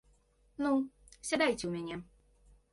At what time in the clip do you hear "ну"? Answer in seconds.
0.63-0.71